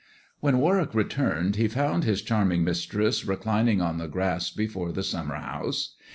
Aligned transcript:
When 0.39 0.57
Warwick 0.57 0.95
returned 0.95 1.57
he 1.57 1.67
found 1.67 2.05
his 2.05 2.23
charming 2.23 2.63
mistrese 2.65 3.27
reclining 3.27 3.81
on 3.81 3.99
the 3.99 4.07
grass 4.07 4.49
before 4.49 4.91
the 4.91 5.03
summer 5.03 5.35
house. 5.35 5.93